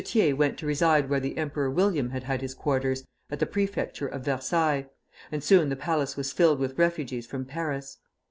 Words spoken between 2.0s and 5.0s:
had had his quarters, at the Prefecture of Versailles,